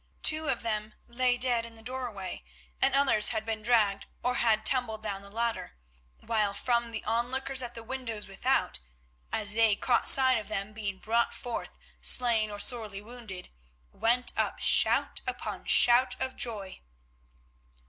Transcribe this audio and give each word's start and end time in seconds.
Two 0.23 0.49
of 0.49 0.63
them 0.63 0.95
lay 1.07 1.37
dead 1.37 1.63
in 1.63 1.75
the 1.75 1.83
doorway, 1.83 2.43
and 2.81 2.95
others 2.95 3.27
had 3.27 3.45
been 3.45 3.61
dragged 3.61 4.07
or 4.23 4.33
had 4.33 4.65
tumbled 4.65 5.03
down 5.03 5.21
the 5.21 5.29
ladder, 5.29 5.73
while 6.21 6.55
from 6.55 6.89
the 6.89 7.03
onlookers 7.03 7.61
at 7.61 7.75
the 7.75 7.83
windows 7.83 8.27
without, 8.27 8.79
as 9.31 9.53
they 9.53 9.75
caught 9.75 10.07
sight 10.07 10.39
of 10.39 10.47
them 10.47 10.73
being 10.73 10.97
brought 10.97 11.35
forth 11.35 11.77
slain 12.01 12.49
or 12.49 12.57
sorely 12.57 12.99
wounded, 12.99 13.49
went 13.93 14.35
up 14.35 14.57
shout 14.57 15.21
upon 15.27 15.65
shout 15.67 16.15
of 16.19 16.35
joy. 16.35 16.81